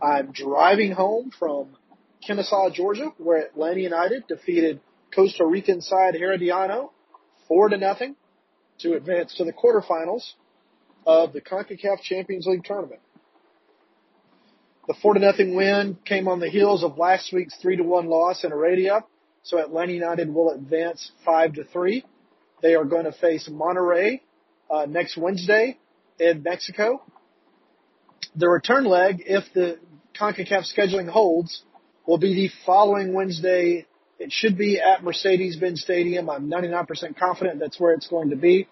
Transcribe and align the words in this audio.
I'm 0.00 0.32
driving 0.32 0.92
home 0.92 1.30
from 1.38 1.76
Kennesaw, 2.24 2.70
Georgia, 2.70 3.12
where 3.18 3.46
Atlanta 3.46 3.80
United 3.80 4.26
defeated 4.28 4.80
Costa 5.14 5.44
Rican 5.44 5.80
side 5.80 6.14
Herediano 6.14 6.90
four 7.48 7.68
to 7.68 7.76
nothing 7.76 8.14
to 8.80 8.94
advance 8.94 9.34
to 9.36 9.44
the 9.44 9.52
quarterfinals 9.52 10.22
of 11.06 11.32
the 11.32 11.40
CONCACAF 11.40 12.00
Champions 12.02 12.46
League 12.46 12.64
tournament. 12.64 13.00
The 14.86 14.94
four 15.02 15.14
to 15.14 15.20
nothing 15.20 15.56
win 15.56 15.98
came 16.04 16.28
on 16.28 16.38
the 16.38 16.48
heels 16.48 16.84
of 16.84 16.96
last 16.96 17.32
week's 17.32 17.56
three 17.60 17.76
to 17.76 17.82
one 17.82 18.06
loss 18.06 18.44
in 18.44 18.50
Heredia, 18.50 19.04
so 19.42 19.58
Atlanta 19.58 19.92
United 19.92 20.32
will 20.32 20.50
advance 20.52 21.10
five 21.24 21.54
to 21.54 21.64
three. 21.64 22.04
They 22.62 22.74
are 22.74 22.84
going 22.84 23.04
to 23.04 23.12
face 23.12 23.48
Monterrey 23.48 24.20
uh, 24.70 24.86
next 24.86 25.16
Wednesday 25.16 25.78
in 26.18 26.42
Mexico. 26.42 27.02
The 28.36 28.48
return 28.48 28.84
leg, 28.84 29.22
if 29.26 29.44
the 29.54 29.78
CONCACAF 30.18 30.64
scheduling 30.76 31.08
holds, 31.08 31.62
will 32.06 32.18
be 32.18 32.34
the 32.34 32.50
following 32.66 33.12
Wednesday. 33.12 33.86
It 34.18 34.32
should 34.32 34.58
be 34.58 34.80
at 34.80 35.04
Mercedes-Benz 35.04 35.80
Stadium. 35.80 36.28
I'm 36.28 36.50
99% 36.50 37.16
confident 37.16 37.60
that's 37.60 37.78
where 37.78 37.92
it's 37.92 38.08
going 38.08 38.30
to 38.30 38.36
be. 38.36 38.66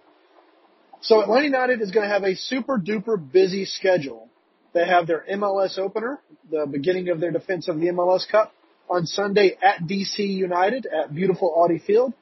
So 1.00 1.22
Atlanta 1.22 1.44
United 1.44 1.82
is 1.82 1.90
going 1.90 2.08
to 2.08 2.12
have 2.12 2.24
a 2.24 2.34
super 2.34 2.78
duper 2.78 3.16
busy 3.16 3.64
schedule. 3.64 4.28
They 4.72 4.86
have 4.86 5.06
their 5.06 5.24
MLS 5.32 5.78
opener, 5.78 6.20
the 6.50 6.66
beginning 6.66 7.10
of 7.10 7.20
their 7.20 7.30
defense 7.30 7.68
of 7.68 7.78
the 7.78 7.86
MLS 7.86 8.28
Cup, 8.28 8.52
on 8.88 9.06
Sunday 9.06 9.56
at 9.62 9.80
DC 9.80 10.18
United 10.18 10.86
at 10.86 11.14
beautiful 11.14 11.54
Audi 11.56 11.78
Field. 11.78 12.12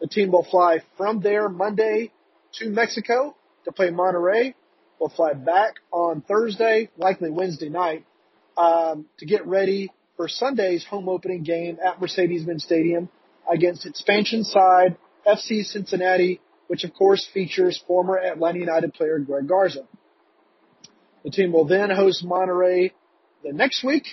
The 0.00 0.08
team 0.08 0.32
will 0.32 0.46
fly 0.48 0.82
from 0.96 1.20
there 1.20 1.48
Monday 1.48 2.12
to 2.54 2.68
Mexico 2.68 3.36
to 3.64 3.72
play 3.72 3.88
Monterrey. 3.88 4.54
We'll 4.98 5.10
fly 5.10 5.32
back 5.34 5.74
on 5.92 6.20
Thursday, 6.20 6.90
likely 6.96 7.30
Wednesday 7.30 7.68
night, 7.68 8.04
um, 8.56 9.06
to 9.18 9.26
get 9.26 9.46
ready 9.46 9.90
for 10.16 10.28
Sunday's 10.28 10.84
home 10.84 11.08
opening 11.08 11.42
game 11.42 11.78
at 11.84 12.00
Mercedes-Benz 12.00 12.64
Stadium 12.64 13.08
against 13.50 13.86
expansion 13.86 14.44
side 14.44 14.96
FC 15.26 15.64
Cincinnati, 15.64 16.40
which 16.68 16.84
of 16.84 16.94
course 16.94 17.28
features 17.32 17.82
former 17.86 18.18
Atlanta 18.18 18.58
United 18.58 18.94
player 18.94 19.18
Greg 19.18 19.48
Garza. 19.48 19.86
The 21.24 21.30
team 21.30 21.52
will 21.52 21.64
then 21.66 21.90
host 21.90 22.24
Monterrey 22.24 22.92
the 23.42 23.52
next 23.52 23.82
week 23.82 24.06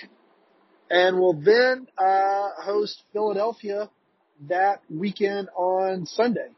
and 0.90 1.18
will 1.18 1.34
then 1.34 1.86
uh, 1.98 2.50
host 2.62 3.02
Philadelphia 3.12 3.90
that 4.48 4.82
weekend 4.90 5.48
on 5.56 6.06
Sunday 6.06 6.48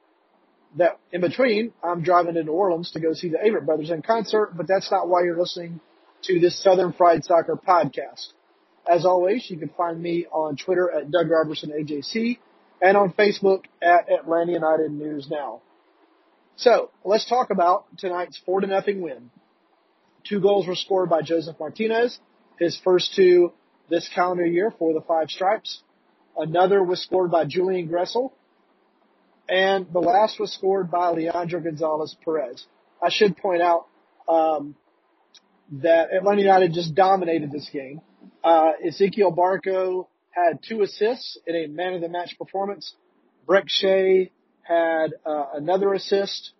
that 0.77 0.99
in 1.13 1.21
between, 1.21 1.73
I'm 1.83 2.03
driving 2.03 2.35
to 2.35 2.43
New 2.43 2.53
Orleans 2.53 2.91
to 2.93 3.01
go 3.01 3.13
see 3.13 3.29
the 3.29 3.39
Avett 3.39 3.65
Brothers 3.65 3.91
in 3.91 4.03
concert, 4.03 4.57
but 4.57 4.67
that's 4.67 4.91
not 4.91 5.09
why 5.09 5.23
you're 5.23 5.39
listening 5.39 5.81
to 6.27 6.41
this 6.41 6.63
Southern 6.63 6.93
Fried 6.93 7.25
Soccer 7.25 7.57
podcast. 7.57 8.33
As 8.91 9.05
always, 9.05 9.51
you 9.51 9.59
can 9.59 9.71
find 9.71 10.01
me 10.01 10.27
on 10.31 10.57
Twitter 10.57 10.91
at 10.91 11.11
Doug 11.11 11.31
Robertson 11.31 11.71
AJC 11.71 12.39
and 12.81 12.97
on 12.97 13.13
Facebook 13.13 13.65
at 13.83 14.11
Atlanta 14.11 14.53
United 14.53 14.91
News 14.91 15.29
Now. 15.31 15.61
So 16.57 16.91
let's 17.05 17.29
talk 17.29 17.51
about 17.51 17.87
tonight's 17.99 18.39
four 18.45 18.61
to 18.61 18.67
nothing 18.67 19.01
win. 19.03 19.31
Two 20.29 20.41
goals 20.41 20.67
were 20.67 20.75
scored 20.75 21.11
by 21.11 21.23
Josef 21.23 21.57
Martinez, 21.59 22.19
his 22.59 22.79
first 22.83 23.15
two 23.15 23.53
this 23.91 24.09
calendar 24.15 24.47
year 24.47 24.73
for 24.79 24.95
the 24.95 25.01
Five 25.03 25.29
Stripes. 25.29 25.83
Another 26.37 26.83
was 26.83 27.03
scored 27.03 27.31
by 27.31 27.45
Julian 27.45 27.89
Gressel, 27.89 28.33
and 29.49 29.87
the 29.93 30.01
last 30.01 30.41
was 30.41 30.53
scored 30.53 30.91
by 30.91 31.09
Leandro 31.09 31.61
Gonzalez 31.61 32.17
Perez. 32.25 32.65
I 33.03 33.11
should 33.11 33.37
point 33.37 33.61
out 33.61 33.87
um, 34.29 34.75
that 35.73 36.13
Atlanta 36.13 36.43
United 36.43 36.73
just 36.73 36.95
dominated 36.95 37.51
this 37.51 37.69
game. 37.73 38.01
Uh, 38.43 38.73
Ezequiel 38.87 39.35
Barco 39.37 40.07
had 40.31 40.61
two 40.67 40.83
assists 40.83 41.39
in 41.47 41.55
a 41.55 41.67
man 41.69 41.95
of 41.95 42.01
the 42.01 42.09
match 42.09 42.37
performance. 42.39 42.95
Brek 43.47 43.65
Shea 43.69 44.31
had 44.63 45.13
uh, 45.25 45.45
another 45.55 45.95
assist, 45.95 46.53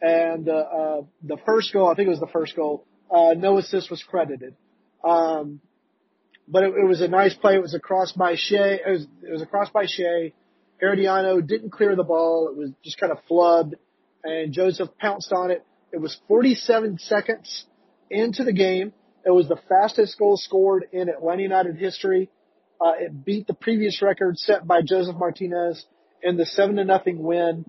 and 0.00 0.48
uh, 0.48 0.52
uh, 0.52 1.00
the 1.22 1.36
first 1.46 1.72
goal, 1.72 1.88
I 1.88 1.94
think 1.94 2.06
it 2.06 2.10
was 2.10 2.20
the 2.20 2.26
first 2.26 2.56
goal, 2.56 2.84
uh, 3.10 3.34
no 3.36 3.58
assist 3.58 3.90
was 3.90 4.02
credited. 4.02 4.54
Um, 5.04 5.60
but 6.48 6.62
it, 6.62 6.74
it 6.74 6.86
was 6.86 7.00
a 7.00 7.08
nice 7.08 7.34
play. 7.34 7.54
It 7.54 7.62
was 7.62 7.74
a 7.74 7.80
cross 7.80 8.12
by 8.12 8.34
Shea. 8.36 8.80
It 8.84 8.90
was, 8.90 9.06
it 9.22 9.32
was 9.32 9.42
a 9.42 9.46
cross 9.46 9.68
by 9.70 9.86
Shea. 9.86 10.32
Herediano 10.82 11.46
didn't 11.46 11.70
clear 11.70 11.96
the 11.96 12.04
ball. 12.04 12.48
It 12.50 12.56
was 12.56 12.70
just 12.82 12.98
kind 12.98 13.12
of 13.12 13.18
flubbed 13.30 13.74
and 14.26 14.52
Josef 14.52 14.88
pounced 14.98 15.32
on 15.32 15.50
it. 15.50 15.64
It 15.92 16.00
was 16.00 16.18
47 16.28 16.98
seconds 16.98 17.64
into 18.10 18.44
the 18.44 18.52
game. 18.52 18.92
It 19.24 19.30
was 19.30 19.48
the 19.48 19.58
fastest 19.68 20.18
goal 20.18 20.36
scored 20.36 20.86
in 20.92 21.08
Atlanta 21.08 21.42
United 21.42 21.76
history. 21.76 22.30
Uh, 22.80 22.92
it 22.98 23.24
beat 23.24 23.46
the 23.46 23.54
previous 23.54 24.02
record 24.02 24.38
set 24.38 24.66
by 24.66 24.82
Josef 24.82 25.16
Martinez 25.16 25.84
in 26.22 26.36
the 26.36 26.46
seven 26.46 26.76
to 26.76 26.84
nothing 26.84 27.22
win 27.22 27.64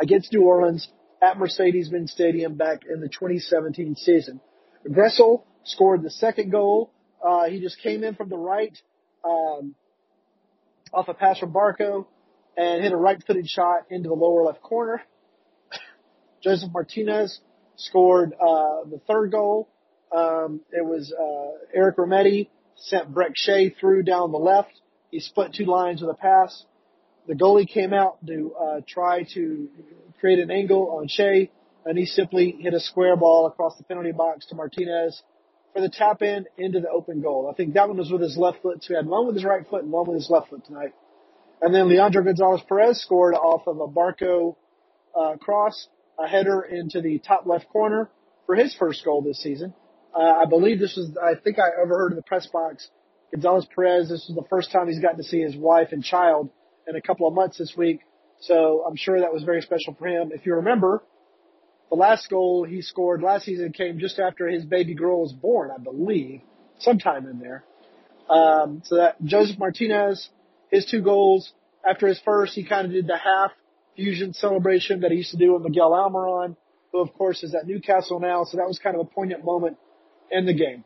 against 0.00 0.32
New 0.32 0.42
Orleans 0.42 0.88
at 1.22 1.38
Mercedes-Benz 1.38 2.12
Stadium 2.12 2.54
back 2.54 2.82
in 2.88 3.00
the 3.00 3.08
2017 3.08 3.96
season. 3.96 4.40
Gressel 4.86 5.44
scored 5.64 6.02
the 6.02 6.10
second 6.10 6.50
goal. 6.50 6.90
Uh, 7.24 7.44
he 7.44 7.60
just 7.60 7.80
came 7.80 8.04
in 8.04 8.14
from 8.14 8.28
the 8.28 8.36
right, 8.36 8.76
um, 9.24 9.74
off 10.92 11.08
a 11.08 11.14
pass 11.14 11.38
from 11.38 11.52
Barco 11.52 12.06
and 12.56 12.82
hit 12.82 12.92
a 12.92 12.96
right-footed 12.96 13.48
shot 13.48 13.86
into 13.90 14.08
the 14.08 14.14
lower 14.14 14.44
left 14.44 14.62
corner. 14.62 15.02
Josef 16.42 16.70
Martinez 16.72 17.40
scored 17.76 18.32
uh, 18.34 18.84
the 18.90 19.00
third 19.06 19.30
goal. 19.30 19.68
Um, 20.14 20.60
it 20.72 20.84
was 20.84 21.12
uh, 21.12 21.66
Eric 21.74 21.96
Remedi 21.96 22.48
sent 22.76 23.12
Brek 23.12 23.32
Shea 23.34 23.70
through 23.70 24.02
down 24.02 24.32
the 24.32 24.38
left. 24.38 24.72
He 25.10 25.20
split 25.20 25.54
two 25.54 25.64
lines 25.64 26.00
with 26.00 26.10
a 26.10 26.14
pass. 26.14 26.64
The 27.26 27.34
goalie 27.34 27.68
came 27.68 27.92
out 27.92 28.24
to 28.26 28.54
uh, 28.54 28.80
try 28.86 29.26
to 29.34 29.68
create 30.20 30.38
an 30.38 30.50
angle 30.50 30.98
on 30.98 31.08
Shea, 31.08 31.50
and 31.84 31.98
he 31.98 32.06
simply 32.06 32.56
hit 32.60 32.74
a 32.74 32.80
square 32.80 33.16
ball 33.16 33.46
across 33.46 33.76
the 33.76 33.84
penalty 33.84 34.12
box 34.12 34.46
to 34.46 34.54
Martinez 34.54 35.22
for 35.74 35.80
the 35.80 35.88
tap 35.88 36.22
in 36.22 36.46
into 36.56 36.80
the 36.80 36.88
open 36.88 37.20
goal. 37.20 37.50
I 37.50 37.54
think 37.54 37.74
that 37.74 37.88
one 37.88 37.98
was 37.98 38.10
with 38.10 38.22
his 38.22 38.36
left 38.36 38.62
foot, 38.62 38.82
so 38.82 38.88
he 38.88 38.94
had 38.94 39.06
one 39.06 39.26
with 39.26 39.34
his 39.34 39.44
right 39.44 39.66
foot 39.68 39.82
and 39.82 39.92
one 39.92 40.06
with 40.06 40.16
his 40.16 40.30
left 40.30 40.50
foot 40.50 40.64
tonight. 40.64 40.94
And 41.60 41.74
then 41.74 41.88
Leandro 41.88 42.22
Gonzalez 42.22 42.62
Perez 42.68 43.00
scored 43.00 43.34
off 43.34 43.66
of 43.66 43.80
a 43.80 43.88
Barco 43.88 44.56
uh, 45.18 45.36
cross, 45.36 45.88
a 46.18 46.26
header 46.26 46.62
into 46.62 47.00
the 47.00 47.18
top 47.18 47.46
left 47.46 47.68
corner 47.68 48.10
for 48.46 48.54
his 48.54 48.74
first 48.74 49.04
goal 49.04 49.22
this 49.22 49.42
season. 49.42 49.74
Uh, 50.14 50.22
I 50.22 50.44
believe 50.46 50.78
this 50.78 50.96
was, 50.96 51.10
I 51.22 51.34
think 51.38 51.58
I 51.58 51.82
overheard 51.82 52.12
in 52.12 52.16
the 52.16 52.22
press 52.22 52.46
box, 52.46 52.88
Gonzalez 53.32 53.66
Perez, 53.74 54.08
this 54.08 54.26
was 54.28 54.36
the 54.36 54.48
first 54.48 54.72
time 54.72 54.88
he's 54.88 55.00
gotten 55.00 55.18
to 55.18 55.24
see 55.24 55.40
his 55.40 55.56
wife 55.56 55.88
and 55.92 56.02
child 56.02 56.50
in 56.88 56.96
a 56.96 57.02
couple 57.02 57.26
of 57.26 57.34
months 57.34 57.58
this 57.58 57.74
week. 57.76 58.00
So 58.40 58.84
I'm 58.86 58.96
sure 58.96 59.20
that 59.20 59.32
was 59.32 59.42
very 59.42 59.62
special 59.62 59.94
for 59.98 60.06
him. 60.06 60.30
If 60.32 60.46
you 60.46 60.54
remember, 60.54 61.02
the 61.90 61.96
last 61.96 62.30
goal 62.30 62.64
he 62.64 62.82
scored 62.82 63.22
last 63.22 63.44
season 63.44 63.72
came 63.72 63.98
just 63.98 64.18
after 64.18 64.48
his 64.48 64.64
baby 64.64 64.94
girl 64.94 65.22
was 65.22 65.32
born, 65.32 65.70
I 65.70 65.82
believe, 65.82 66.40
sometime 66.78 67.26
in 67.26 67.38
there. 67.38 67.64
Um, 68.28 68.82
so 68.84 68.96
that 68.96 69.22
Josef 69.24 69.58
Martinez, 69.58 70.28
his 70.70 70.86
two 70.86 71.02
goals 71.02 71.52
after 71.88 72.06
his 72.06 72.20
first, 72.24 72.54
he 72.54 72.64
kind 72.64 72.86
of 72.86 72.92
did 72.92 73.06
the 73.06 73.16
half 73.16 73.52
fusion 73.96 74.34
celebration 74.34 75.00
that 75.00 75.10
he 75.10 75.18
used 75.18 75.32
to 75.32 75.36
do 75.36 75.54
with 75.54 75.62
Miguel 75.62 75.90
Almiron, 75.90 76.56
who 76.92 77.00
of 77.00 77.12
course 77.14 77.42
is 77.42 77.54
at 77.54 77.66
Newcastle 77.66 78.20
now. 78.20 78.44
So 78.44 78.58
that 78.58 78.66
was 78.66 78.78
kind 78.78 78.94
of 78.94 79.00
a 79.00 79.10
poignant 79.10 79.44
moment 79.44 79.78
in 80.30 80.46
the 80.46 80.54
game. 80.54 80.84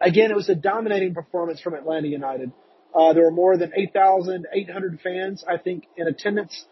Again, 0.00 0.30
it 0.30 0.36
was 0.36 0.48
a 0.48 0.54
dominating 0.54 1.14
performance 1.14 1.60
from 1.60 1.74
Atlanta 1.74 2.08
United. 2.08 2.52
Uh, 2.94 3.12
there 3.12 3.24
were 3.24 3.30
more 3.30 3.56
than 3.56 3.72
8,800 3.74 5.00
fans, 5.00 5.44
I 5.48 5.56
think, 5.56 5.84
in 5.96 6.06
attendance. 6.06 6.64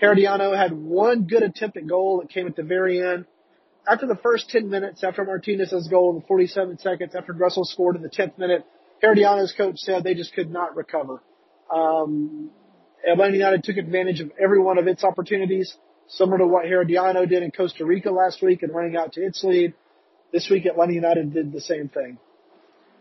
Herediano 0.00 0.56
had 0.56 0.72
one 0.72 1.24
good 1.24 1.42
attempt 1.42 1.76
at 1.76 1.86
goal 1.86 2.20
that 2.20 2.30
came 2.30 2.46
at 2.46 2.56
the 2.56 2.62
very 2.62 3.02
end. 3.02 3.26
After 3.86 4.06
the 4.06 4.16
first 4.16 4.50
10 4.50 4.68
minutes, 4.68 5.04
after 5.04 5.24
Martinez's 5.24 5.88
goal 5.88 6.10
in 6.10 6.20
the 6.20 6.26
47 6.26 6.78
seconds, 6.78 7.14
after 7.14 7.32
Gressel 7.32 7.64
scored 7.64 7.96
in 7.96 8.02
the 8.02 8.10
10th 8.10 8.38
minute, 8.38 8.64
Herediano's 9.02 9.54
coach 9.56 9.76
said 9.78 10.04
they 10.04 10.14
just 10.14 10.34
could 10.34 10.50
not 10.50 10.76
recover. 10.76 11.22
Um, 11.74 12.50
Atlanta 13.08 13.34
United 13.34 13.64
took 13.64 13.76
advantage 13.76 14.20
of 14.20 14.30
every 14.40 14.60
one 14.60 14.78
of 14.78 14.86
its 14.86 15.04
opportunities, 15.04 15.74
similar 16.08 16.38
to 16.38 16.46
what 16.46 16.66
Herediano 16.66 17.28
did 17.28 17.42
in 17.42 17.50
Costa 17.50 17.84
Rica 17.84 18.10
last 18.10 18.42
week 18.42 18.62
and 18.62 18.74
running 18.74 18.96
out 18.96 19.12
to 19.14 19.22
its 19.22 19.42
lead. 19.42 19.74
This 20.32 20.48
week, 20.50 20.66
Atlanta 20.66 20.92
United 20.92 21.32
did 21.32 21.52
the 21.52 21.60
same 21.60 21.88
thing. 21.88 22.18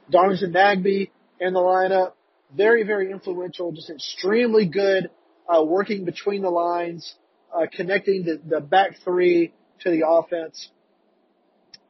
Darlington 0.10 0.52
Nagbe 0.52 1.12
in 1.40 1.54
the 1.54 1.60
lineup, 1.60 2.14
very, 2.56 2.84
very 2.84 3.12
influential, 3.12 3.72
just 3.72 3.90
extremely 3.90 4.66
good, 4.66 5.10
uh, 5.48 5.64
working 5.64 6.06
between 6.06 6.42
the 6.42 6.50
lines, 6.50 7.16
uh, 7.54 7.66
connecting 7.72 8.24
the, 8.24 8.42
the 8.44 8.60
back 8.60 8.98
three 9.04 9.54
to 9.82 9.90
the 9.92 10.08
offense. 10.08 10.70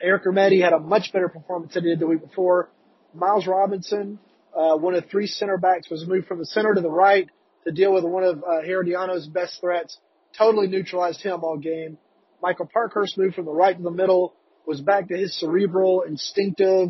Eric 0.01 0.25
Remedi 0.25 0.61
had 0.61 0.73
a 0.73 0.79
much 0.79 1.11
better 1.13 1.29
performance 1.29 1.73
than 1.73 1.83
he 1.83 1.89
did 1.89 1.99
the 1.99 2.07
week 2.07 2.21
before. 2.21 2.69
Miles 3.13 3.47
Robinson, 3.47 4.19
uh, 4.55 4.77
one 4.77 4.95
of 4.95 5.05
three 5.09 5.27
center 5.27 5.57
backs, 5.57 5.89
was 5.89 6.05
moved 6.07 6.27
from 6.27 6.39
the 6.39 6.45
center 6.45 6.73
to 6.73 6.81
the 6.81 6.89
right 6.89 7.29
to 7.69 7.75
deal 7.75 7.93
with 7.93 8.03
one 8.03 8.23
of 8.23 8.43
uh, 8.43 9.29
best 9.31 9.61
threats. 9.61 9.97
Totally 10.37 10.67
neutralized 10.67 11.21
him 11.21 11.43
all 11.43 11.57
game. 11.57 11.97
Michael 12.41 12.69
Parkhurst 12.71 13.17
moved 13.17 13.35
from 13.35 13.45
the 13.45 13.51
right 13.51 13.75
to 13.75 13.83
the 13.83 13.91
middle, 13.91 14.33
was 14.65 14.81
back 14.81 15.07
to 15.09 15.17
his 15.17 15.37
cerebral, 15.39 16.01
instinctive, 16.01 16.89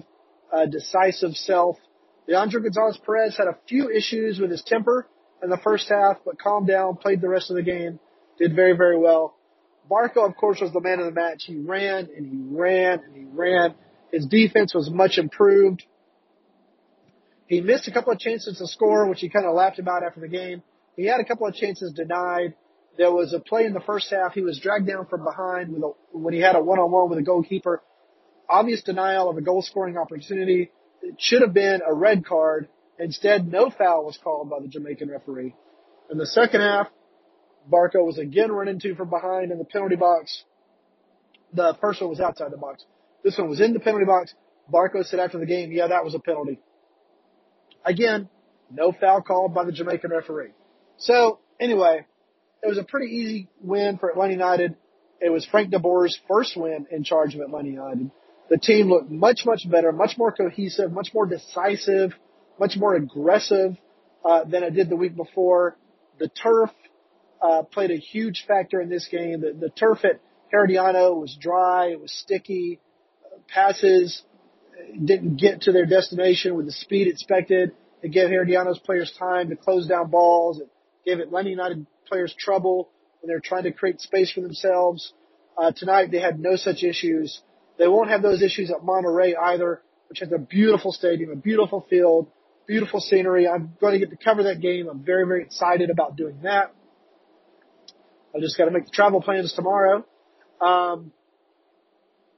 uh, 0.54 0.66
decisive 0.66 1.34
self. 1.34 1.78
Leandro 2.28 2.62
Gonzalez 2.62 3.00
Perez 3.06 3.36
had 3.36 3.48
a 3.48 3.58
few 3.68 3.90
issues 3.90 4.40
with 4.40 4.52
his 4.52 4.64
temper 4.66 5.08
in 5.44 5.50
the 5.50 5.60
first 5.64 5.90
half, 5.90 6.18
but 6.26 6.40
calmed 6.40 6.68
down, 6.68 6.96
played 6.96 7.22
the 7.22 7.30
rest 7.30 7.50
of 7.50 7.56
the 7.56 7.64
game, 7.64 8.00
did 8.38 8.56
very, 8.56 8.74
very 8.78 8.98
well. 8.98 9.36
Barco, 9.90 10.30
of 10.30 10.36
course, 10.38 10.60
was 10.62 10.72
the 10.72 10.82
man 10.82 11.00
of 11.00 11.06
the 11.06 11.12
match. 11.12 11.44
He 11.46 11.58
ran 11.58 12.10
and 12.16 12.26
he 12.26 12.38
ran 12.56 13.00
and 13.04 13.16
he 13.16 13.26
ran. 13.26 13.74
His 14.14 14.28
defense 14.28 14.74
was 14.74 14.90
much 14.90 15.18
improved. 15.18 15.84
He 17.50 17.62
missed 17.62 17.88
a 17.88 17.92
couple 17.92 18.14
of 18.14 18.20
chances 18.20 18.60
to 18.60 18.68
score, 18.68 19.08
which 19.08 19.22
he 19.22 19.28
kind 19.28 19.48
of 19.48 19.56
laughed 19.56 19.80
about 19.80 20.04
after 20.04 20.20
the 20.20 20.28
game. 20.28 20.62
He 20.96 21.06
had 21.06 21.20
a 21.20 21.26
couple 21.26 21.48
of 21.48 21.56
chances 21.56 21.92
denied. 21.92 22.54
There 22.96 23.12
was 23.12 23.34
a 23.34 23.40
play 23.40 23.66
in 23.66 23.74
the 23.74 23.80
first 23.80 24.12
half. 24.12 24.34
He 24.34 24.42
was 24.42 24.60
dragged 24.60 24.86
down 24.86 25.08
from 25.08 25.24
behind 25.24 25.74
with 25.74 25.82
a, 25.82 25.92
when 26.12 26.36
he 26.36 26.42
had 26.42 26.56
a 26.56 26.62
one-on-one 26.62 27.10
with 27.10 27.18
a 27.18 27.24
goalkeeper. 27.24 27.82
Obvious 28.48 28.84
denial 28.84 29.32
of 29.32 29.38
a 29.38 29.42
goal 29.42 29.64
scoring 29.64 29.98
opportunity. 29.98 30.70
It 31.02 31.16
should 31.18 31.42
have 31.42 31.56
been 31.56 31.82
a 31.84 31.92
red 31.92 32.24
card. 32.24 32.70
Instead, 33.00 33.52
no 33.52 33.72
foul 33.72 34.06
was 34.06 34.20
called 34.24 34.52
by 34.52 34.60
the 34.60 34.68
Jamaican 34.68 35.10
referee. 35.10 35.56
In 36.12 36.20
the 36.20 36.28
second 36.28 36.62
half, 36.62 36.88
Barco 37.68 38.06
was 38.06 38.20
again 38.20 38.52
run 38.52 38.68
into 38.68 38.94
from 38.94 39.10
behind 39.10 39.52
in 39.52 39.58
the 39.58 39.66
penalty 39.66 39.96
box. 39.96 40.44
The 41.54 41.76
first 41.82 42.00
one 42.00 42.12
was 42.12 42.20
outside 42.20 42.52
the 42.52 42.58
box. 42.58 42.86
This 43.24 43.40
one 43.40 43.50
was 43.50 43.60
in 43.60 43.74
the 43.74 43.80
penalty 43.80 44.06
box. 44.06 44.36
Barco 44.72 45.04
said 45.04 45.20
after 45.20 45.40
the 45.40 45.48
game, 45.48 45.72
yeah, 45.72 45.88
that 45.88 46.06
was 46.06 46.14
a 46.14 46.20
penalty. 46.20 46.60
Again, 47.86 48.30
no 48.72 48.92
foul 48.92 49.22
called 49.22 49.54
by 49.54 49.64
the 49.66 49.72
Jamaican 49.72 50.12
referee. 50.12 50.52
So 50.98 51.40
anyway, 51.60 52.06
it 52.62 52.68
was 52.68 52.78
a 52.78 52.84
pretty 52.84 53.14
easy 53.16 53.50
win 53.62 53.98
for 53.98 54.10
Atlanta 54.10 54.34
United. 54.34 54.76
It 55.22 55.30
was 55.30 55.46
Frank 55.46 55.72
de 55.72 55.80
Boer's 55.80 56.20
first 56.28 56.56
win 56.56 56.88
in 56.92 57.04
charge 57.04 57.36
of 57.36 57.42
Atlanta 57.42 57.70
United. 57.70 58.12
The 58.50 58.58
team 58.58 58.90
looked 58.90 59.12
much, 59.12 59.42
much 59.46 59.70
better, 59.70 59.92
much 59.92 60.18
more 60.18 60.32
cohesive, 60.32 60.92
much 60.92 61.10
more 61.14 61.26
decisive, 61.26 62.14
much 62.60 62.76
more 62.78 62.96
aggressive 62.96 63.78
uh, 64.26 64.44
than 64.46 64.64
it 64.64 64.72
did 64.72 64.90
the 64.90 64.96
week 64.96 65.16
before. 65.16 65.78
The 66.20 66.30
turf 66.30 66.72
uh, 67.42 67.64
played 67.64 67.92
a 67.92 67.98
huge 67.98 68.46
factor 68.48 68.82
in 68.82 68.90
this 68.90 69.08
game. 69.10 69.42
The, 69.42 69.54
the 69.54 69.70
turf 69.70 70.04
at 70.04 70.20
Herediano 70.54 71.20
was 71.20 71.38
dry, 71.40 71.88
it 71.92 72.02
was 72.02 72.12
sticky, 72.12 72.80
passes 73.48 74.24
didn't 75.04 75.38
get 75.38 75.62
to 75.62 75.72
their 75.72 75.86
destination 75.86 76.56
with 76.56 76.66
the 76.66 76.72
speed 76.72 77.08
expected. 77.08 77.72
It 78.02 78.12
gave 78.12 78.30
Herediano's 78.30 78.80
players 78.80 79.14
time 79.18 79.50
to 79.50 79.56
close 79.56 79.88
down 79.88 80.10
balls. 80.10 80.60
It 80.60 80.70
gave 81.06 81.20
Atlanta 81.20 81.50
United 81.50 81.86
players 82.08 82.34
trouble 82.38 82.90
when 83.22 83.28
they're 83.28 83.42
trying 83.42 83.64
to 83.64 83.72
create 83.72 84.00
space 84.02 84.32
for 84.32 84.42
themselves. 84.42 85.14
Uh, 85.58 85.72
tonight 85.76 86.12
they 86.12 86.20
had 86.20 86.40
no 86.40 86.56
such 86.56 86.84
issues. 86.84 87.42
They 87.78 87.88
won't 87.88 88.10
have 88.10 88.22
those 88.22 88.42
issues 88.42 88.72
at 88.72 88.82
Monterrey 88.82 89.34
either, 89.38 89.82
which 90.10 90.20
has 90.20 90.32
a 90.32 90.38
beautiful 90.38 90.92
stadium, 90.92 91.32
a 91.32 91.36
beautiful 91.36 91.86
field, 91.90 92.28
beautiful 92.68 93.00
scenery. 93.00 93.48
I'm 93.48 93.74
going 93.82 93.94
to 93.94 94.00
get 94.00 94.10
to 94.12 94.24
cover 94.24 94.44
that 94.44 94.62
game. 94.62 94.88
I'm 94.90 95.04
very, 95.04 95.26
very 95.26 95.44
excited 95.44 95.90
about 95.90 96.16
doing 96.16 96.42
that. 96.44 96.74
I 98.36 98.40
just 98.40 98.58
got 98.58 98.66
to 98.66 98.72
make 98.72 98.86
the 98.86 98.92
travel 98.92 99.22
plans 99.22 99.54
tomorrow. 99.54 100.06
Um, 100.62 101.12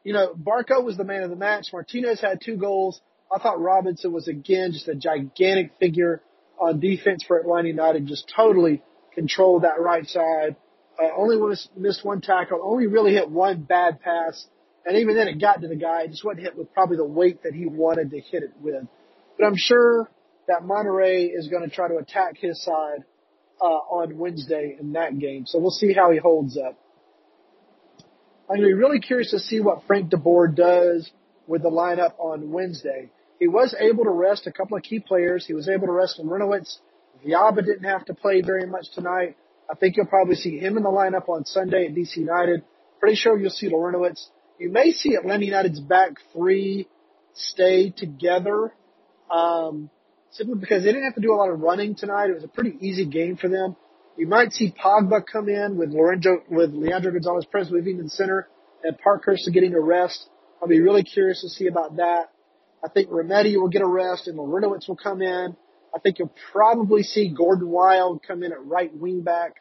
you 0.04 0.14
know, 0.14 0.34
Barco 0.34 0.84
was 0.84 0.98
the 0.98 1.04
man 1.04 1.24
of 1.24 1.30
the 1.30 1.36
match. 1.36 1.68
Martinez 1.72 2.20
had 2.20 2.40
two 2.44 2.58
goals. 2.58 3.02
I 3.34 3.40
thought 3.40 3.62
Robinson 3.62 4.12
was 4.12 4.28
again 4.28 4.72
just 4.74 4.88
a 4.88 4.96
gigantic 4.96 5.72
figure 5.80 6.22
on 6.60 6.80
defense 6.80 7.24
for 7.24 7.40
Atlanta 7.40 7.70
United, 7.70 8.08
just 8.08 8.32
totally 8.36 8.82
controlled 9.14 9.64
that 9.64 9.80
right 9.80 10.08
side. 10.08 10.56
Uh, 11.02 11.08
only 11.18 11.56
missed 11.78 12.06
one 12.06 12.22
tackle, 12.22 12.60
only 12.64 12.88
really 12.88 13.14
hit 13.14 13.30
one 13.30 13.62
bad 13.62 14.02
pass. 14.02 14.46
And 14.86 14.98
even 14.98 15.16
then 15.16 15.28
it 15.28 15.40
got 15.40 15.62
to 15.62 15.68
the 15.68 15.76
guy. 15.76 16.04
It 16.04 16.12
just 16.12 16.26
wasn't 16.26 16.44
hit 16.44 16.58
with 16.58 16.74
probably 16.74 16.98
the 16.98 17.06
weight 17.06 17.44
that 17.44 17.54
he 17.54 17.66
wanted 17.66 18.12
to 18.12 18.20
hit 18.20 18.44
it 18.44 18.52
with. 18.60 18.84
But 19.38 19.46
I'm 19.46 19.56
sure 19.56 20.10
that 20.48 20.64
Monterrey 20.64 21.30
is 21.34 21.48
going 21.48 21.68
to 21.68 21.74
try 21.74 21.88
to 21.88 21.98
attack 21.98 22.38
his 22.38 22.62
side, 22.64 23.06
uh, 23.62 23.66
on 23.66 24.18
Wednesday 24.18 24.76
in 24.80 24.94
that 24.94 25.18
game. 25.20 25.46
So 25.46 25.60
we'll 25.60 25.72
see 25.72 25.94
how 25.94 26.12
he 26.12 26.18
holds 26.18 26.58
up. 26.58 26.78
I'm 28.50 28.58
going 28.58 28.62
to 28.62 28.68
be 28.68 28.74
really 28.74 29.00
curious 29.00 29.32
to 29.32 29.40
see 29.40 29.60
what 29.60 29.84
Frank 29.88 30.10
de 30.10 30.18
Boer 30.18 30.48
does 30.48 31.10
with 31.48 31.62
the 31.62 31.70
lineup 31.70 32.14
on 32.20 32.52
Wednesday. 32.52 33.10
He 33.40 33.48
was 33.48 33.76
able 33.80 34.04
to 34.04 34.10
rest 34.10 34.46
a 34.46 34.52
couple 34.52 34.78
of 34.78 34.84
key 34.84 35.00
players. 35.00 35.46
He 35.46 35.54
was 35.54 35.70
able 35.70 35.88
to 35.88 35.94
rest 35.94 36.20
Larentowicz. 36.20 36.78
Villalba 37.26 37.66
didn't 37.66 37.86
have 37.86 38.06
to 38.06 38.14
play 38.14 38.42
very 38.42 38.66
much 38.66 38.92
tonight. 38.94 39.38
I 39.70 39.76
think 39.76 39.96
you'll 39.96 40.08
probably 40.08 40.36
see 40.36 40.58
him 40.58 40.78
in 40.78 40.84
the 40.84 40.90
lineup 40.90 41.30
on 41.30 41.46
Sunday 41.46 41.88
at 41.88 41.96
DC 41.96 42.18
United. 42.18 42.64
Pretty 43.00 43.16
sure 43.16 43.40
you'll 43.40 43.50
see 43.50 43.70
Larentowicz. 43.70 44.28
You 44.60 44.70
may 44.70 44.92
see 44.92 45.16
Atlanta 45.16 45.46
United's 45.46 45.80
back 45.80 46.12
three 46.34 46.88
stay 47.34 47.90
together, 47.90 48.74
um, 49.32 49.90
simply 50.32 50.60
because 50.60 50.84
they 50.84 50.90
didn't 50.92 51.06
have 51.06 51.16
to 51.16 51.22
do 51.22 51.34
a 51.34 51.36
lot 51.36 51.50
of 51.50 51.60
running 51.62 51.96
tonight. 51.96 52.30
It 52.30 52.36
was 52.36 52.44
a 52.44 52.50
pretty 52.50 52.78
easy 52.80 53.06
game 53.06 53.38
for 53.38 53.48
them. 53.48 53.76
You 54.18 54.28
might 54.28 54.52
see 54.52 54.74
Pogba 54.74 55.24
come 55.32 55.50
in 55.50 55.78
with 55.78 55.92
Lorenzo, 55.92 56.44
with 56.50 56.74
Leandro 56.74 57.12
Gonzalez 57.12 57.46
Perez 57.52 57.70
to 57.70 57.82
the 57.82 58.10
center 58.10 58.48
and 58.84 58.98
Parkhurst 58.98 59.50
getting 59.54 59.74
a 59.74 59.80
rest. 59.80 60.30
I'll 60.62 60.68
be 60.68 60.82
really 60.82 61.04
curious 61.04 61.42
to 61.42 61.50
see 61.50 61.68
about 61.68 61.98
that. 61.98 62.32
I 62.84 62.90
think 62.90 63.10
Remedi 63.10 63.56
will 63.56 63.70
get 63.70 63.82
a 63.82 63.88
rest 63.88 64.28
and 64.28 64.38
Larentowicz 64.38 64.88
will 64.88 64.98
come 64.98 65.22
in. 65.22 65.56
I 65.94 66.00
think 66.00 66.20
you'll 66.20 66.34
probably 66.52 67.04
see 67.04 67.34
Gordon 67.36 67.70
Wild 67.70 68.22
come 68.26 68.44
in 68.44 68.52
at 68.52 68.64
right 68.66 68.96
wing 68.96 69.22
back. 69.22 69.56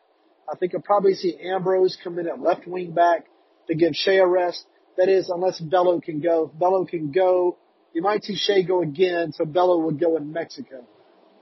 I 0.51 0.57
think 0.57 0.73
you'll 0.73 0.83
probably 0.83 1.15
see 1.15 1.37
Ambrose 1.53 1.97
come 2.03 2.19
in 2.19 2.29
at 2.29 2.41
left 2.41 2.67
wing 2.67 2.93
back 2.93 3.27
to 3.69 3.75
give 3.75 3.95
Shea 3.95 4.19
a 4.19 4.27
rest. 4.27 4.65
That 4.97 5.09
is, 5.09 5.31
unless 5.31 5.61
Bello 5.61 6.01
can 6.01 6.21
go. 6.21 6.51
If 6.53 6.59
Bello 6.59 6.85
can 6.85 7.13
go, 7.13 7.57
you 7.93 8.03
might 8.03 8.25
see 8.25 8.37
Shea 8.37 8.65
go 8.65 8.83
again, 8.83 9.33
so 9.33 9.45
Bello 9.45 9.79
would 9.79 9.99
go 9.99 10.17
in 10.17 10.33
Mexico. 10.33 10.87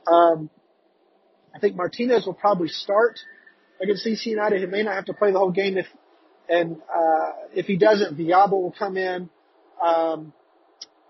Um, 0.06 0.50
I 1.54 1.58
think 1.58 1.76
Martinez 1.76 2.26
will 2.26 2.34
probably 2.34 2.68
start 2.68 3.18
against 3.82 4.06
DC 4.06 4.26
United. 4.26 4.60
He 4.60 4.66
may 4.66 4.82
not 4.82 4.94
have 4.94 5.06
to 5.06 5.14
play 5.14 5.32
the 5.32 5.38
whole 5.38 5.50
game 5.50 5.78
if, 5.78 5.86
and, 6.48 6.76
uh, 6.94 7.32
if 7.54 7.66
he 7.66 7.76
doesn't, 7.76 8.16
Villalba 8.16 8.52
will 8.52 8.74
come 8.76 8.96
in. 8.96 9.30
Um, 9.82 10.32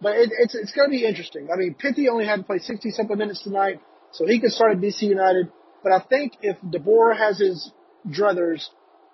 but 0.00 0.16
it, 0.16 0.30
it's, 0.38 0.54
it's 0.54 0.72
going 0.72 0.88
to 0.88 0.96
be 0.96 1.04
interesting. 1.04 1.48
I 1.52 1.56
mean, 1.56 1.74
Pity 1.74 2.08
only 2.08 2.26
had 2.26 2.36
to 2.36 2.42
play 2.44 2.58
60 2.58 2.90
something 2.90 3.18
minutes 3.18 3.42
tonight, 3.42 3.80
so 4.12 4.26
he 4.26 4.40
could 4.40 4.52
start 4.52 4.72
at 4.72 4.78
DC 4.78 5.02
United. 5.02 5.50
But 5.82 5.92
I 5.92 6.00
think 6.08 6.34
if 6.42 6.56
de 6.68 6.78
Boer 6.78 7.14
has 7.14 7.38
his 7.38 7.72
druthers, 8.06 8.64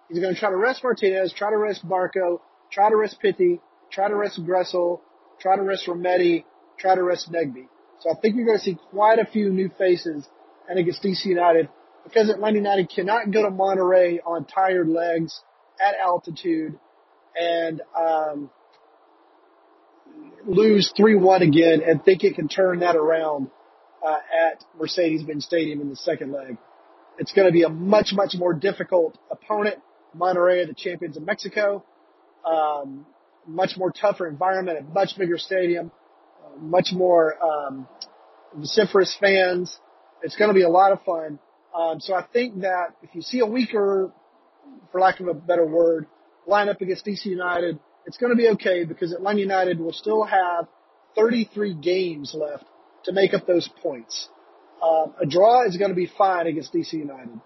he's 0.08 0.18
going 0.18 0.34
to 0.34 0.38
try 0.38 0.50
to 0.50 0.56
rest 0.56 0.82
Martinez, 0.82 1.32
try 1.32 1.50
to 1.50 1.56
rest 1.56 1.86
Barco, 1.86 2.40
try 2.70 2.90
to 2.90 2.96
rest 2.96 3.18
Pity, 3.20 3.60
try 3.90 4.08
to 4.08 4.14
rest 4.14 4.40
Gressel, 4.44 5.00
try 5.40 5.56
to 5.56 5.62
rest 5.62 5.86
Remedi, 5.86 6.44
try 6.78 6.94
to 6.94 7.02
rest 7.02 7.32
Nagbe. 7.32 7.68
So 8.00 8.10
I 8.10 8.14
think 8.20 8.36
you're 8.36 8.46
going 8.46 8.58
to 8.58 8.64
see 8.64 8.76
quite 8.90 9.18
a 9.18 9.24
few 9.24 9.50
new 9.50 9.70
faces 9.78 10.26
and 10.68 10.78
against 10.78 11.02
DC 11.02 11.24
United 11.26 11.68
because 12.04 12.28
Atlanta 12.28 12.56
United 12.56 12.90
cannot 12.94 13.30
go 13.30 13.42
to 13.42 13.50
Monterrey 13.50 14.18
on 14.24 14.44
tired 14.44 14.88
legs 14.88 15.40
at 15.84 15.94
altitude 15.98 16.78
and 17.34 17.82
um, 17.98 18.50
lose 20.46 20.92
3-1 20.98 21.42
again 21.42 21.80
and 21.86 22.04
think 22.04 22.22
it 22.22 22.34
can 22.34 22.48
turn 22.48 22.80
that 22.80 22.94
around 22.94 23.50
uh, 24.06 24.16
at 24.16 24.62
Mercedes-Benz 24.78 25.44
Stadium 25.44 25.80
in 25.80 25.88
the 25.88 25.96
second 25.96 26.32
leg. 26.32 26.58
It's 27.18 27.32
going 27.32 27.46
to 27.46 27.52
be 27.52 27.62
a 27.62 27.68
much, 27.68 28.10
much 28.12 28.34
more 28.36 28.52
difficult 28.52 29.16
opponent. 29.30 29.76
Monterrey, 30.16 30.66
the 30.66 30.74
champions 30.74 31.16
of 31.16 31.24
Mexico. 31.24 31.84
Um, 32.44 33.06
much 33.46 33.76
more 33.76 33.90
tougher 33.90 34.26
environment, 34.26 34.78
a 34.78 34.82
much 34.82 35.16
bigger 35.18 35.38
stadium, 35.38 35.90
uh, 36.44 36.58
much 36.58 36.88
more 36.92 37.36
um, 37.42 37.88
vociferous 38.54 39.16
fans. 39.20 39.78
It's 40.24 40.36
going 40.36 40.48
to 40.48 40.54
be 40.54 40.62
a 40.62 40.68
lot 40.68 40.90
of 40.90 41.02
fun. 41.04 41.38
Um, 41.76 42.00
so 42.00 42.14
I 42.14 42.24
think 42.32 42.62
that 42.62 42.96
if 43.02 43.14
you 43.14 43.20
see 43.20 43.40
a 43.40 43.46
weaker, 43.46 44.10
for 44.90 45.00
lack 45.00 45.20
of 45.20 45.28
a 45.28 45.34
better 45.34 45.66
word, 45.66 46.06
lineup 46.48 46.80
against 46.80 47.04
DC 47.04 47.26
United, 47.26 47.78
it's 48.06 48.16
going 48.16 48.30
to 48.30 48.36
be 48.36 48.48
okay 48.50 48.84
because 48.84 49.12
Atlanta 49.12 49.40
United 49.40 49.78
will 49.78 49.92
still 49.92 50.24
have 50.24 50.66
33 51.14 51.74
games 51.74 52.34
left 52.34 52.64
to 53.04 53.12
make 53.12 53.34
up 53.34 53.46
those 53.46 53.68
points. 53.82 54.28
Uh, 54.82 55.06
a 55.20 55.26
draw 55.26 55.66
is 55.66 55.76
going 55.76 55.90
to 55.90 55.94
be 55.94 56.10
fine 56.18 56.46
against 56.46 56.72
DC 56.72 56.94
United. 56.94 57.40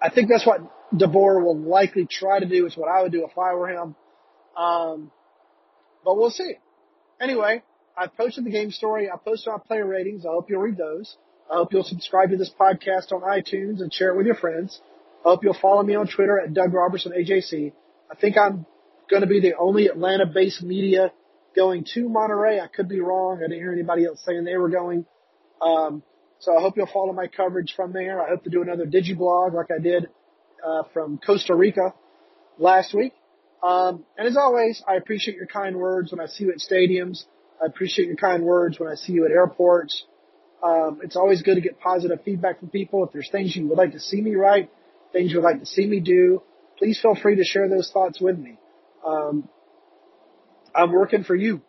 I 0.00 0.10
think 0.10 0.28
that's 0.28 0.46
what 0.46 0.60
de 0.96 1.08
Boer 1.08 1.42
will 1.42 1.58
likely 1.58 2.06
try 2.06 2.38
to 2.38 2.46
do. 2.46 2.66
It's 2.66 2.76
what 2.76 2.88
I 2.88 3.02
would 3.02 3.12
do 3.12 3.24
if 3.24 3.36
I 3.36 3.54
were 3.54 3.68
him. 3.68 3.96
Um, 4.56 5.10
but 6.04 6.16
we'll 6.16 6.30
see. 6.30 6.54
Anyway, 7.20 7.62
I 7.96 8.08
posted 8.08 8.44
the 8.44 8.50
game 8.50 8.70
story. 8.70 9.10
I 9.10 9.16
posted 9.16 9.48
our 9.48 9.58
player 9.58 9.86
ratings. 9.86 10.26
I 10.26 10.30
hope 10.30 10.50
you'll 10.50 10.60
read 10.60 10.76
those. 10.76 11.16
I 11.50 11.54
hope 11.56 11.72
you'll 11.72 11.84
subscribe 11.84 12.30
to 12.30 12.36
this 12.36 12.50
podcast 12.58 13.12
on 13.12 13.22
iTunes 13.22 13.80
and 13.80 13.92
share 13.92 14.10
it 14.10 14.16
with 14.16 14.26
your 14.26 14.34
friends. 14.34 14.80
I 15.24 15.30
hope 15.30 15.44
you'll 15.44 15.54
follow 15.60 15.82
me 15.82 15.94
on 15.94 16.06
Twitter 16.06 16.38
at 16.38 16.52
Doug 16.52 16.74
Robertson 16.74 17.12
AJC. 17.12 17.72
I 18.10 18.14
think 18.14 18.36
I'm 18.36 18.66
going 19.08 19.22
to 19.22 19.28
be 19.28 19.40
the 19.40 19.54
only 19.56 19.86
Atlanta-based 19.86 20.62
media 20.62 21.12
going 21.54 21.84
to 21.94 22.08
Monterrey. 22.08 22.60
I 22.60 22.66
could 22.66 22.88
be 22.88 23.00
wrong. 23.00 23.38
I 23.38 23.48
didn't 23.48 23.58
hear 23.58 23.72
anybody 23.72 24.04
else 24.04 24.20
saying 24.24 24.44
they 24.44 24.56
were 24.56 24.68
going. 24.68 25.06
Um, 25.62 26.02
so 26.38 26.56
I 26.56 26.60
hope 26.60 26.76
you'll 26.76 26.86
follow 26.92 27.12
my 27.12 27.28
coverage 27.28 27.72
from 27.74 27.92
there. 27.92 28.22
I 28.22 28.28
hope 28.28 28.44
to 28.44 28.50
do 28.50 28.62
another 28.62 28.86
digiblog 28.86 29.54
like 29.54 29.70
I 29.70 29.80
did 29.82 30.08
uh, 30.64 30.82
from 30.92 31.18
Costa 31.24 31.54
Rica 31.54 31.94
last 32.58 32.92
week. 32.92 33.14
Um, 33.62 34.04
and 34.18 34.28
as 34.28 34.36
always, 34.36 34.82
I 34.86 34.96
appreciate 34.96 35.36
your 35.36 35.46
kind 35.46 35.76
words 35.76 36.12
when 36.12 36.20
I 36.20 36.26
see 36.26 36.44
you 36.44 36.50
at 36.50 36.58
stadiums. 36.58 37.24
I 37.62 37.66
appreciate 37.66 38.06
your 38.06 38.16
kind 38.16 38.44
words 38.44 38.78
when 38.78 38.90
I 38.90 38.94
see 38.94 39.12
you 39.12 39.24
at 39.24 39.30
airports. 39.30 40.04
Um, 40.62 41.00
it's 41.02 41.16
always 41.16 41.42
good 41.42 41.56
to 41.56 41.60
get 41.60 41.78
positive 41.80 42.20
feedback 42.24 42.60
from 42.60 42.70
people. 42.70 43.04
If 43.04 43.12
there's 43.12 43.30
things 43.30 43.54
you 43.54 43.68
would 43.68 43.78
like 43.78 43.92
to 43.92 44.00
see 44.00 44.20
me 44.20 44.34
write, 44.34 44.70
things 45.12 45.30
you 45.30 45.38
would 45.38 45.44
like 45.44 45.60
to 45.60 45.66
see 45.66 45.86
me 45.86 46.00
do, 46.00 46.42
please 46.78 46.98
feel 47.00 47.14
free 47.14 47.36
to 47.36 47.44
share 47.44 47.68
those 47.68 47.90
thoughts 47.90 48.20
with 48.20 48.38
me. 48.38 48.58
Um, 49.06 49.48
I'm 50.74 50.92
working 50.92 51.24
for 51.24 51.34
you, 51.34 51.62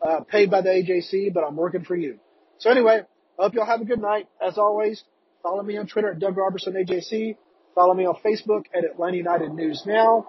uh, 0.00 0.20
paid 0.20 0.50
by 0.50 0.62
the 0.62 0.70
AJC, 0.70 1.34
but 1.34 1.44
I'm 1.44 1.56
working 1.56 1.84
for 1.84 1.96
you. 1.96 2.18
So 2.58 2.70
anyway, 2.70 3.02
I 3.38 3.42
hope 3.42 3.54
y'all 3.54 3.66
have 3.66 3.80
a 3.80 3.84
good 3.84 4.00
night. 4.00 4.28
As 4.40 4.56
always, 4.58 5.02
follow 5.42 5.62
me 5.62 5.76
on 5.76 5.86
Twitter 5.86 6.12
at 6.12 6.18
Doug 6.18 6.36
Robertson 6.36 6.74
AJC. 6.74 7.36
Follow 7.74 7.94
me 7.94 8.06
on 8.06 8.16
Facebook 8.24 8.64
at 8.74 8.84
Atlanta 8.84 9.16
United 9.16 9.52
News 9.52 9.82
Now. 9.86 10.26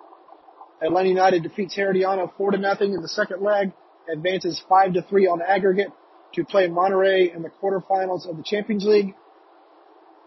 Atlanta 0.81 1.09
United 1.09 1.43
defeats 1.43 1.75
Herediano 1.75 2.31
4 2.37 2.51
to 2.51 2.57
nothing 2.57 2.93
in 2.93 3.01
the 3.01 3.07
second 3.07 3.41
leg, 3.41 3.71
advances 4.11 4.61
5 4.67 4.93
to 4.93 5.01
3 5.01 5.27
on 5.27 5.41
aggregate 5.41 5.89
to 6.33 6.45
play 6.45 6.67
Monterrey 6.67 7.33
in 7.35 7.41
the 7.41 7.49
quarterfinals 7.49 8.29
of 8.29 8.37
the 8.37 8.43
Champions 8.43 8.85
League. 8.85 9.15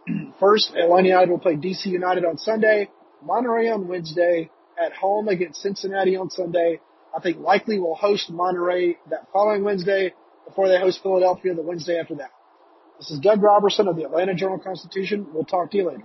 First, 0.41 0.75
Atlanta 0.75 1.09
United 1.09 1.31
will 1.31 1.39
play 1.39 1.55
DC 1.55 1.87
United 1.87 2.25
on 2.25 2.39
Sunday, 2.39 2.91
Monterrey 3.25 3.73
on 3.73 3.89
Wednesday, 3.89 4.51
at 4.83 4.93
home 4.93 5.29
against 5.29 5.61
Cincinnati 5.61 6.17
on 6.17 6.31
Sunday. 6.31 6.81
I 7.17 7.21
think 7.21 7.39
likely 7.39 7.79
will 7.79 7.95
host 7.95 8.33
Monterrey 8.33 8.97
that 9.11 9.29
following 9.33 9.65
Wednesday 9.65 10.15
before 10.47 10.69
they 10.69 10.79
host 10.79 11.01
Philadelphia 11.03 11.55
the 11.55 11.63
Wednesday 11.63 11.99
after 11.99 12.17
that. 12.17 12.31
This 12.99 13.11
is 13.11 13.21
Doug 13.21 13.43
Robertson 13.43 13.89
of 13.89 13.97
the 13.97 14.05
Atlanta 14.05 14.35
Journal 14.35 14.59
Constitution. 14.59 15.27
We'll 15.33 15.45
talk 15.45 15.71
to 15.73 15.77
you 15.77 15.89
later. 15.89 16.05